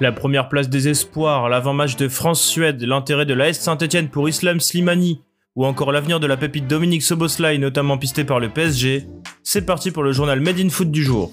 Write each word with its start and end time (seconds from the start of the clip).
La 0.00 0.10
première 0.10 0.48
place 0.48 0.68
des 0.68 0.88
espoirs, 0.88 1.48
l'avant-match 1.48 1.94
de 1.94 2.08
France-Suède, 2.08 2.82
l'intérêt 2.82 3.26
de 3.26 3.32
l'AS 3.32 3.52
Saint-Etienne 3.52 4.08
pour 4.08 4.28
Islam 4.28 4.58
Slimani, 4.58 5.22
ou 5.54 5.64
encore 5.64 5.92
l'avenir 5.92 6.18
de 6.18 6.26
la 6.26 6.36
pépite 6.36 6.66
Dominique 6.66 7.04
Soboslai, 7.04 7.58
notamment 7.58 7.96
pisté 7.96 8.24
par 8.24 8.40
le 8.40 8.48
PSG, 8.48 9.06
c'est 9.44 9.64
parti 9.64 9.92
pour 9.92 10.02
le 10.02 10.10
journal 10.10 10.40
Made 10.40 10.58
in 10.58 10.68
Foot 10.68 10.90
du 10.90 11.04
jour. 11.04 11.30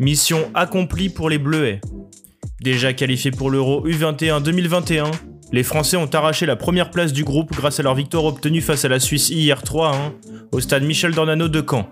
Mission 0.00 0.50
accomplie 0.54 1.10
pour 1.10 1.30
les 1.30 1.38
Bleuets. 1.38 1.80
Déjà 2.60 2.92
qualifiés 2.92 3.30
pour 3.30 3.52
l'Euro 3.52 3.86
U21 3.86 4.42
2021, 4.42 5.12
les 5.52 5.62
Français 5.62 5.98
ont 5.98 6.06
arraché 6.06 6.46
la 6.46 6.56
première 6.56 6.90
place 6.90 7.12
du 7.12 7.24
groupe 7.24 7.52
grâce 7.52 7.78
à 7.78 7.82
leur 7.82 7.94
victoire 7.94 8.24
obtenue 8.24 8.62
face 8.62 8.86
à 8.86 8.88
la 8.88 8.98
Suisse 8.98 9.28
hier 9.28 9.62
3-1 9.62 9.94
au 10.50 10.60
stade 10.60 10.82
Michel 10.82 11.14
Dornano 11.14 11.48
de 11.48 11.62
Caen. 11.68 11.88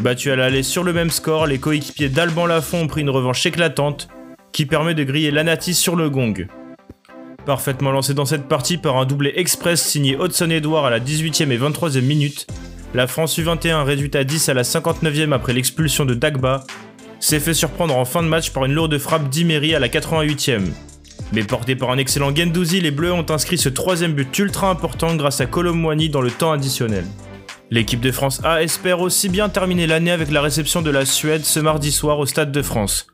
Battus 0.00 0.30
à 0.30 0.36
l'aller 0.36 0.62
sur 0.62 0.84
le 0.84 0.92
même 0.92 1.10
score, 1.10 1.46
les 1.46 1.58
coéquipiers 1.58 2.10
d'Alban 2.10 2.46
Lafont 2.46 2.82
ont 2.82 2.86
pris 2.86 3.00
une 3.00 3.10
revanche 3.10 3.44
éclatante 3.46 4.08
qui 4.52 4.66
permet 4.66 4.94
de 4.94 5.04
griller 5.04 5.30
l'Anatis 5.30 5.74
sur 5.74 5.96
le 5.96 6.10
gong. 6.10 6.46
Parfaitement 7.46 7.90
lancé 7.92 8.12
dans 8.12 8.26
cette 8.26 8.46
partie 8.46 8.76
par 8.76 8.98
un 8.98 9.06
doublé 9.06 9.32
express 9.36 9.82
signé 9.82 10.16
Hudson 10.20 10.50
Edouard 10.50 10.84
à 10.84 10.90
la 10.90 11.00
18e 11.00 11.50
et 11.50 11.58
23e 11.58 12.02
minute, 12.02 12.46
la 12.94 13.06
France 13.06 13.38
U21 13.38 13.84
réduite 13.84 14.16
à 14.16 14.24
10 14.24 14.50
à 14.50 14.54
la 14.54 14.62
59e 14.62 15.32
après 15.32 15.54
l'expulsion 15.54 16.04
de 16.04 16.14
Dagba 16.14 16.64
s'est 17.20 17.40
fait 17.40 17.54
surprendre 17.54 17.96
en 17.96 18.04
fin 18.04 18.22
de 18.22 18.28
match 18.28 18.50
par 18.50 18.66
une 18.66 18.74
lourde 18.74 18.96
frappe 18.98 19.30
d'Imery 19.30 19.74
à 19.74 19.78
la 19.78 19.88
88e. 19.88 20.68
Mais 21.32 21.44
porté 21.44 21.76
par 21.76 21.90
un 21.90 21.98
excellent 21.98 22.34
Gendouzi, 22.34 22.80
les 22.80 22.90
Bleus 22.90 23.12
ont 23.12 23.26
inscrit 23.30 23.58
ce 23.58 23.68
troisième 23.68 24.14
but 24.14 24.38
ultra 24.38 24.70
important 24.70 25.14
grâce 25.14 25.40
à 25.40 25.46
Colomwani 25.46 26.08
dans 26.08 26.22
le 26.22 26.30
temps 26.30 26.52
additionnel. 26.52 27.04
L'équipe 27.70 28.00
de 28.00 28.12
France 28.12 28.40
A 28.44 28.62
espère 28.62 29.00
aussi 29.00 29.28
bien 29.28 29.50
terminer 29.50 29.86
l'année 29.86 30.10
avec 30.10 30.30
la 30.30 30.40
réception 30.40 30.80
de 30.80 30.90
la 30.90 31.04
Suède 31.04 31.44
ce 31.44 31.60
mardi 31.60 31.92
soir 31.92 32.18
au 32.18 32.24
Stade 32.24 32.50
de 32.50 32.62
France. 32.62 33.08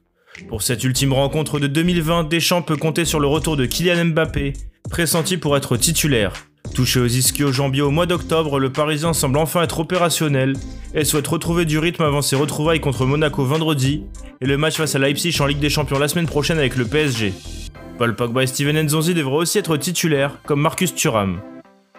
Pour 0.49 0.63
cette 0.63 0.85
ultime 0.85 1.13
rencontre 1.13 1.59
de 1.59 1.67
2020, 1.67 2.25
Deschamps 2.25 2.63
peut 2.63 2.77
compter 2.77 3.05
sur 3.05 3.19
le 3.19 3.27
retour 3.27 3.57
de 3.57 3.67
Kylian 3.67 4.07
Mbappé, 4.07 4.53
pressenti 4.91 5.37
pour 5.37 5.57
être 5.57 5.77
titulaire. 5.77 6.33
Touché 6.73 7.01
aux 7.01 7.07
ischio-jambiers 7.07 7.83
au 7.83 7.91
mois 7.91 8.07
d'octobre, 8.07 8.59
le 8.59 8.73
Parisien 8.73 9.13
semble 9.13 9.39
enfin 9.39 9.63
être 9.63 9.81
opérationnel 9.81 10.55
et 10.95 11.05
souhaite 11.05 11.27
retrouver 11.27 11.65
du 11.65 11.79
rythme 11.79 12.03
avant 12.03 12.23
ses 12.23 12.37
retrouvailles 12.37 12.81
contre 12.81 13.07
Monaco 13.07 13.45
vendredi 13.45 14.05
et 14.41 14.47
le 14.47 14.57
match 14.57 14.77
face 14.77 14.95
à 14.95 14.99
Leipzig 14.99 15.37
en 15.41 15.47
Ligue 15.47 15.61
des 15.61 15.71
Champions 15.71 15.99
la 15.99 16.09
semaine 16.09 16.27
prochaine 16.27 16.59
avec 16.59 16.77
le 16.77 16.85
PSG. 16.85 17.33
Paul 17.97 18.17
Pogba 18.17 18.43
et 18.43 18.47
Steven 18.49 18.83
Nzonzi 18.83 19.15
devraient 19.15 19.37
aussi 19.37 19.59
être 19.59 19.77
titulaires, 19.77 20.41
comme 20.45 20.61
Marcus 20.61 20.95
Thuram. 20.95 21.41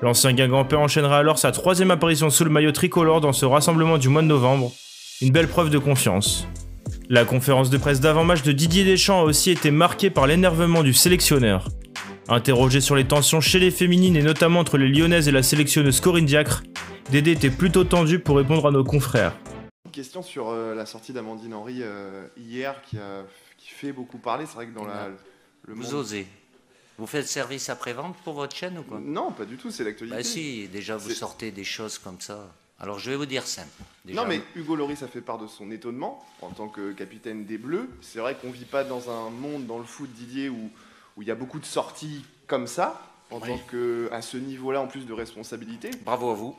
L'ancien 0.01 0.33
Guingampé 0.33 0.75
enchaînera 0.75 1.17
alors 1.17 1.37
sa 1.37 1.53
troisième 1.53 1.89
apparition 1.89 2.29
sous 2.29 2.43
le 2.43 2.49
maillot 2.49 2.73
tricolore 2.73 3.21
dans 3.21 3.31
ce 3.31 3.45
rassemblement 3.45 3.97
du 3.97 4.09
mois 4.09 4.21
de 4.21 4.27
novembre, 4.27 4.73
une 5.21 5.31
belle 5.31 5.47
preuve 5.47 5.69
de 5.69 5.77
confiance. 5.77 6.47
La 7.07 7.23
conférence 7.23 7.69
de 7.69 7.77
presse 7.77 8.01
d'avant-match 8.01 8.41
de 8.41 8.51
Didier 8.51 8.83
Deschamps 8.83 9.21
a 9.21 9.23
aussi 9.23 9.51
été 9.51 9.71
marquée 9.71 10.09
par 10.09 10.27
l'énervement 10.27 10.83
du 10.83 10.93
sélectionneur. 10.93 11.69
Interrogé 12.27 12.81
sur 12.81 12.95
les 12.95 13.05
tensions 13.05 13.39
chez 13.39 13.59
les 13.59 13.71
féminines 13.71 14.17
et 14.17 14.21
notamment 14.21 14.59
entre 14.59 14.77
les 14.77 14.89
lyonnaises 14.89 15.29
et 15.29 15.31
la 15.31 15.43
sélectionneuse 15.43 16.01
Corinne 16.01 16.25
Diacre, 16.25 16.63
Dédé 17.09 17.31
était 17.31 17.49
plutôt 17.49 17.85
tendu 17.85 18.19
pour 18.19 18.35
répondre 18.35 18.67
à 18.67 18.71
nos 18.71 18.83
confrères. 18.83 19.33
Une 19.85 19.91
question 19.91 20.21
sur 20.23 20.49
euh, 20.49 20.75
la 20.75 20.85
sortie 20.85 21.13
d'Amandine 21.13 21.53
Henry 21.53 21.77
euh, 21.81 22.27
hier 22.35 22.81
qui, 22.81 22.97
a, 22.97 23.23
qui 23.57 23.69
fait 23.69 23.93
beaucoup 23.93 24.17
parler. 24.17 24.45
C'est 24.45 24.55
vrai 24.55 24.67
que 24.67 24.77
dans 24.77 24.85
la, 24.85 25.09
le 25.67 25.73
Vous 25.73 25.95
osez 25.95 26.27
vous 26.97 27.07
faites 27.07 27.27
service 27.27 27.67
après-vente 27.67 28.15
pour 28.23 28.35
votre 28.35 28.55
chaîne 28.55 28.77
ou 28.77 28.83
quoi? 28.83 29.01
Non, 29.03 29.29
pas 29.29 29.43
du 29.43 29.57
tout, 29.57 29.69
c'est 29.69 29.83
l'actualité. 29.83 30.15
Bah 30.15 30.23
si, 30.23 30.69
déjà 30.69 30.95
vous 30.95 31.09
sortez 31.09 31.51
des 31.51 31.65
choses 31.65 31.97
comme 31.97 32.21
ça. 32.21 32.47
Alors 32.79 32.99
je 32.99 33.09
vais 33.09 33.17
vous 33.17 33.25
dire 33.25 33.45
simple. 33.45 33.67
non 34.07 34.25
mais 34.25 34.41
Hugo 34.55 34.77
Loris 34.77 35.03
a 35.03 35.07
fait 35.09 35.19
part 35.19 35.37
de 35.37 35.47
son 35.47 35.71
étonnement 35.71 36.25
en 36.41 36.51
tant 36.51 36.69
que 36.69 36.93
capitaine 36.93 37.45
des 37.45 37.57
Bleus. 37.57 37.89
C'est 38.01 38.19
vrai 38.19 38.35
qu'on 38.35 38.47
ne 38.47 38.53
vit 38.53 38.63
pas 38.63 38.85
dans 38.85 39.09
un 39.09 39.29
monde 39.29 39.65
dans 39.65 39.77
le 39.77 39.83
foot 39.83 40.09
Didier 40.13 40.47
où 40.47 40.69
où 41.17 41.21
il 41.21 41.27
y 41.27 41.31
a 41.31 41.35
beaucoup 41.35 41.59
de 41.59 41.65
sorties 41.65 42.25
comme 42.47 42.67
ça, 42.67 43.01
en 43.31 43.39
tant 43.39 43.57
que 43.57 44.09
à 44.11 44.21
ce 44.21 44.37
niveau-là 44.37 44.81
en 44.81 44.87
plus 44.87 45.05
de 45.05 45.13
responsabilité. 45.13 45.91
Bravo 46.03 46.29
à 46.29 46.33
vous. 46.33 46.55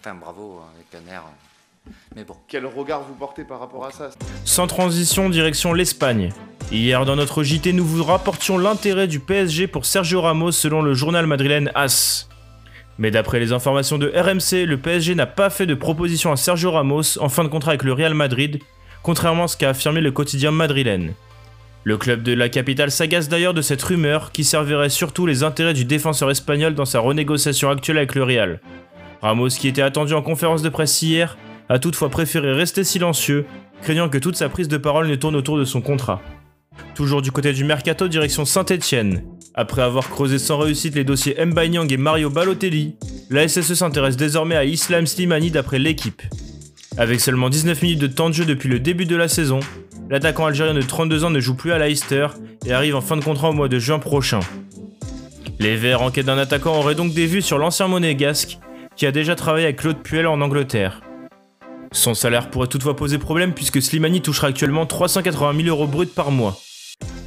Enfin, 0.00 0.14
bravo 0.14 0.60
avec 0.74 0.86
un 0.94 1.10
air. 1.10 1.24
Mais 2.14 2.24
bon. 2.24 2.36
Quel 2.48 2.66
regard 2.66 3.02
vous 3.02 3.14
portez 3.14 3.44
par 3.44 3.60
rapport 3.60 3.84
à 3.84 3.92
ça? 3.92 4.10
Sans 4.44 4.66
transition, 4.66 5.28
direction 5.30 5.72
l'Espagne. 5.72 6.32
Hier, 6.72 7.04
dans 7.04 7.16
notre 7.16 7.42
JT, 7.42 7.72
nous 7.72 7.84
vous 7.84 8.04
rapportions 8.04 8.56
l'intérêt 8.56 9.08
du 9.08 9.18
PSG 9.18 9.66
pour 9.66 9.84
Sergio 9.84 10.20
Ramos 10.20 10.52
selon 10.52 10.82
le 10.82 10.94
journal 10.94 11.26
madrilène 11.26 11.72
AS. 11.74 12.28
Mais 12.96 13.10
d'après 13.10 13.40
les 13.40 13.52
informations 13.52 13.98
de 13.98 14.06
RMC, 14.14 14.66
le 14.66 14.76
PSG 14.76 15.16
n'a 15.16 15.26
pas 15.26 15.50
fait 15.50 15.66
de 15.66 15.74
proposition 15.74 16.30
à 16.30 16.36
Sergio 16.36 16.70
Ramos 16.70 17.18
en 17.18 17.28
fin 17.28 17.42
de 17.42 17.48
contrat 17.48 17.72
avec 17.72 17.82
le 17.82 17.92
Real 17.92 18.14
Madrid, 18.14 18.60
contrairement 19.02 19.44
à 19.44 19.48
ce 19.48 19.56
qu'a 19.56 19.70
affirmé 19.70 20.00
le 20.00 20.12
quotidien 20.12 20.52
madrilène. 20.52 21.14
Le 21.82 21.96
club 21.96 22.22
de 22.22 22.34
la 22.34 22.48
capitale 22.48 22.92
s'agace 22.92 23.28
d'ailleurs 23.28 23.54
de 23.54 23.62
cette 23.62 23.82
rumeur 23.82 24.30
qui 24.30 24.44
servirait 24.44 24.90
surtout 24.90 25.26
les 25.26 25.42
intérêts 25.42 25.74
du 25.74 25.84
défenseur 25.84 26.30
espagnol 26.30 26.76
dans 26.76 26.84
sa 26.84 27.00
renégociation 27.00 27.68
actuelle 27.68 27.96
avec 27.96 28.14
le 28.14 28.22
Real. 28.22 28.60
Ramos, 29.22 29.48
qui 29.48 29.66
était 29.66 29.82
attendu 29.82 30.14
en 30.14 30.22
conférence 30.22 30.62
de 30.62 30.68
presse 30.68 31.02
hier, 31.02 31.36
a 31.68 31.80
toutefois 31.80 32.10
préféré 32.10 32.52
rester 32.52 32.84
silencieux, 32.84 33.44
craignant 33.82 34.08
que 34.08 34.18
toute 34.18 34.36
sa 34.36 34.48
prise 34.48 34.68
de 34.68 34.76
parole 34.76 35.08
ne 35.08 35.16
tourne 35.16 35.34
autour 35.34 35.58
de 35.58 35.64
son 35.64 35.80
contrat. 35.80 36.22
Toujours 36.94 37.22
du 37.22 37.32
côté 37.32 37.52
du 37.52 37.64
mercato, 37.64 38.08
direction 38.08 38.44
Saint-Etienne. 38.44 39.22
Après 39.54 39.82
avoir 39.82 40.10
creusé 40.10 40.38
sans 40.38 40.58
réussite 40.58 40.94
les 40.94 41.04
dossiers 41.04 41.34
Mbanyang 41.44 41.90
et 41.90 41.96
Mario 41.96 42.30
Balotelli, 42.30 42.96
la 43.30 43.48
SSE 43.48 43.74
s'intéresse 43.74 44.16
désormais 44.16 44.56
à 44.56 44.64
Islam 44.64 45.06
Slimani 45.06 45.50
d'après 45.50 45.78
l'équipe. 45.78 46.22
Avec 46.98 47.20
seulement 47.20 47.48
19 47.48 47.80
minutes 47.82 48.00
de 48.00 48.06
temps 48.06 48.28
de 48.28 48.34
jeu 48.34 48.44
depuis 48.44 48.68
le 48.68 48.80
début 48.80 49.06
de 49.06 49.16
la 49.16 49.28
saison, 49.28 49.60
l'attaquant 50.10 50.46
algérien 50.46 50.74
de 50.74 50.82
32 50.82 51.24
ans 51.24 51.30
ne 51.30 51.40
joue 51.40 51.54
plus 51.54 51.72
à 51.72 51.78
Leicester 51.78 52.26
et 52.66 52.72
arrive 52.72 52.96
en 52.96 53.00
fin 53.00 53.16
de 53.16 53.24
contrat 53.24 53.50
au 53.50 53.54
mois 53.54 53.68
de 53.68 53.78
juin 53.78 53.98
prochain. 53.98 54.40
Les 55.58 55.76
Verts 55.76 56.02
en 56.02 56.10
quête 56.10 56.26
d'un 56.26 56.38
attaquant 56.38 56.78
auraient 56.78 56.94
donc 56.94 57.14
des 57.14 57.26
vues 57.26 57.42
sur 57.42 57.58
l'ancien 57.58 57.88
monégasque 57.88 58.58
qui 58.96 59.06
a 59.06 59.12
déjà 59.12 59.34
travaillé 59.34 59.64
avec 59.64 59.78
Claude 59.78 60.02
Puel 60.02 60.26
en 60.26 60.40
Angleterre. 60.40 61.00
Son 61.92 62.14
salaire 62.14 62.50
pourrait 62.50 62.68
toutefois 62.68 62.94
poser 62.94 63.18
problème 63.18 63.52
puisque 63.52 63.82
Slimani 63.82 64.22
touchera 64.22 64.48
actuellement 64.48 64.86
380 64.86 65.64
000 65.64 65.68
euros 65.68 65.88
bruts 65.88 66.06
par 66.06 66.30
mois. 66.30 66.60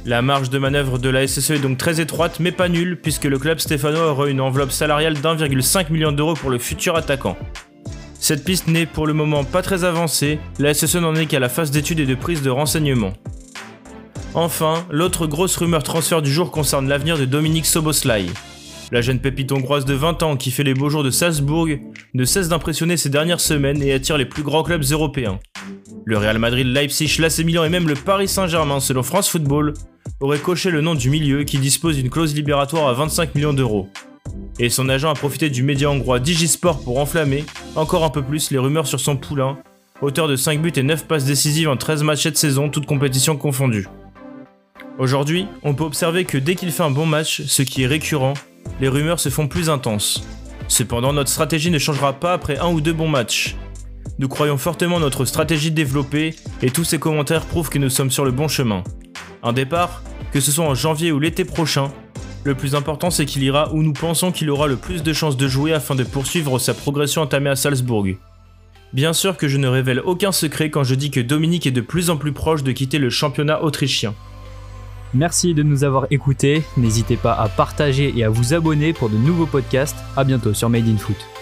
La 0.06 0.22
marge 0.22 0.50
de 0.50 0.58
manœuvre 0.58 0.98
de 0.98 1.08
la 1.08 1.26
SSE 1.26 1.50
est 1.50 1.58
donc 1.58 1.78
très 1.78 2.00
étroite 2.00 2.40
mais 2.40 2.52
pas 2.52 2.68
nulle 2.68 2.98
puisque 3.00 3.24
le 3.24 3.38
club 3.38 3.58
stéphanois 3.58 4.10
aura 4.10 4.28
une 4.28 4.40
enveloppe 4.40 4.72
salariale 4.72 5.20
d'1,5 5.20 5.92
million 5.92 6.12
d'euros 6.12 6.34
pour 6.34 6.50
le 6.50 6.58
futur 6.58 6.96
attaquant. 6.96 7.36
Cette 8.18 8.44
piste 8.44 8.68
n'est 8.68 8.86
pour 8.86 9.06
le 9.06 9.12
moment 9.12 9.44
pas 9.44 9.60
très 9.60 9.84
avancée, 9.84 10.38
la 10.58 10.72
SSE 10.72 10.96
n'en 10.96 11.14
est 11.14 11.26
qu'à 11.26 11.40
la 11.40 11.50
phase 11.50 11.70
d'étude 11.70 12.00
et 12.00 12.06
de 12.06 12.14
prise 12.14 12.40
de 12.40 12.48
renseignements. 12.48 13.12
Enfin, 14.32 14.86
l'autre 14.90 15.26
grosse 15.26 15.56
rumeur 15.56 15.82
transfert 15.82 16.22
du 16.22 16.32
jour 16.32 16.50
concerne 16.50 16.88
l'avenir 16.88 17.18
de 17.18 17.26
Dominique 17.26 17.66
Soboslai. 17.66 18.26
La 18.94 19.00
jeune 19.00 19.18
pépite 19.18 19.50
hongroise 19.50 19.84
de 19.84 19.94
20 19.94 20.22
ans 20.22 20.36
qui 20.36 20.52
fait 20.52 20.62
les 20.62 20.72
beaux 20.72 20.88
jours 20.88 21.02
de 21.02 21.10
Salzbourg 21.10 21.66
ne 22.14 22.24
cesse 22.24 22.48
d'impressionner 22.48 22.96
ces 22.96 23.08
dernières 23.08 23.40
semaines 23.40 23.82
et 23.82 23.92
attire 23.92 24.16
les 24.16 24.24
plus 24.24 24.44
grands 24.44 24.62
clubs 24.62 24.84
européens. 24.88 25.40
Le 26.04 26.16
Real 26.16 26.38
Madrid, 26.38 26.64
Leipzig, 26.64 27.16
l'AC 27.18 27.40
Milan 27.40 27.64
et 27.64 27.70
même 27.70 27.88
le 27.88 27.96
Paris 27.96 28.28
Saint-Germain, 28.28 28.78
selon 28.78 29.02
France 29.02 29.28
Football, 29.28 29.74
auraient 30.20 30.38
coché 30.38 30.70
le 30.70 30.80
nom 30.80 30.94
du 30.94 31.10
milieu 31.10 31.42
qui 31.42 31.58
dispose 31.58 31.96
d'une 31.96 32.08
clause 32.08 32.36
libératoire 32.36 32.86
à 32.86 32.92
25 32.92 33.34
millions 33.34 33.52
d'euros 33.52 33.88
et 34.60 34.68
son 34.68 34.88
agent 34.88 35.10
a 35.10 35.14
profité 35.14 35.50
du 35.50 35.64
média 35.64 35.90
hongrois 35.90 36.20
Digisport 36.20 36.80
pour 36.84 37.00
enflammer 37.00 37.44
encore 37.74 38.04
un 38.04 38.10
peu 38.10 38.22
plus 38.22 38.52
les 38.52 38.58
rumeurs 38.58 38.86
sur 38.86 39.00
son 39.00 39.16
poulain, 39.16 39.58
auteur 40.02 40.28
de 40.28 40.36
5 40.36 40.62
buts 40.62 40.72
et 40.76 40.84
9 40.84 41.08
passes 41.08 41.24
décisives 41.24 41.68
en 41.68 41.76
13 41.76 42.04
matchs 42.04 42.28
de 42.28 42.36
saison, 42.36 42.68
toutes 42.68 42.86
compétitions 42.86 43.36
confondues. 43.36 43.88
Aujourd'hui, 45.00 45.48
on 45.64 45.74
peut 45.74 45.82
observer 45.82 46.24
que 46.24 46.38
dès 46.38 46.54
qu'il 46.54 46.70
fait 46.70 46.84
un 46.84 46.92
bon 46.92 47.06
match, 47.06 47.42
ce 47.42 47.62
qui 47.62 47.82
est 47.82 47.88
récurrent, 47.88 48.34
les 48.80 48.88
rumeurs 48.88 49.20
se 49.20 49.28
font 49.28 49.48
plus 49.48 49.70
intenses. 49.70 50.26
Cependant, 50.68 51.12
notre 51.12 51.30
stratégie 51.30 51.70
ne 51.70 51.78
changera 51.78 52.14
pas 52.14 52.32
après 52.32 52.58
un 52.58 52.68
ou 52.68 52.80
deux 52.80 52.92
bons 52.92 53.08
matchs. 53.08 53.56
Nous 54.18 54.28
croyons 54.28 54.58
fortement 54.58 55.00
notre 55.00 55.24
stratégie 55.24 55.70
développée 55.70 56.34
et 56.62 56.70
tous 56.70 56.84
ces 56.84 56.98
commentaires 56.98 57.44
prouvent 57.44 57.68
que 57.68 57.78
nous 57.78 57.90
sommes 57.90 58.10
sur 58.10 58.24
le 58.24 58.30
bon 58.30 58.48
chemin. 58.48 58.84
Un 59.42 59.52
départ, 59.52 60.02
que 60.32 60.40
ce 60.40 60.52
soit 60.52 60.64
en 60.64 60.74
janvier 60.74 61.12
ou 61.12 61.18
l'été 61.18 61.44
prochain, 61.44 61.90
le 62.44 62.54
plus 62.54 62.74
important, 62.74 63.10
c'est 63.10 63.24
qu'il 63.24 63.42
ira 63.42 63.72
où 63.72 63.82
nous 63.82 63.94
pensons 63.94 64.30
qu'il 64.30 64.50
aura 64.50 64.66
le 64.66 64.76
plus 64.76 65.02
de 65.02 65.12
chances 65.12 65.36
de 65.36 65.48
jouer 65.48 65.72
afin 65.72 65.94
de 65.94 66.04
poursuivre 66.04 66.58
sa 66.58 66.74
progression 66.74 67.22
entamée 67.22 67.50
à 67.50 67.56
Salzbourg. 67.56 68.06
Bien 68.92 69.12
sûr 69.12 69.36
que 69.36 69.48
je 69.48 69.56
ne 69.56 69.66
révèle 69.66 70.00
aucun 70.04 70.30
secret 70.30 70.70
quand 70.70 70.84
je 70.84 70.94
dis 70.94 71.10
que 71.10 71.20
Dominique 71.20 71.66
est 71.66 71.72
de 71.72 71.80
plus 71.80 72.10
en 72.10 72.16
plus 72.16 72.32
proche 72.32 72.62
de 72.62 72.70
quitter 72.70 72.98
le 72.98 73.10
championnat 73.10 73.62
autrichien. 73.62 74.14
Merci 75.14 75.54
de 75.54 75.62
nous 75.62 75.84
avoir 75.84 76.06
écoutés, 76.10 76.64
n'hésitez 76.76 77.16
pas 77.16 77.34
à 77.34 77.48
partager 77.48 78.12
et 78.16 78.24
à 78.24 78.30
vous 78.30 78.52
abonner 78.52 78.92
pour 78.92 79.08
de 79.08 79.16
nouveaux 79.16 79.46
podcasts, 79.46 79.96
à 80.16 80.24
bientôt 80.24 80.54
sur 80.54 80.68
Made 80.68 80.88
in 80.88 80.96
Foot. 80.96 81.33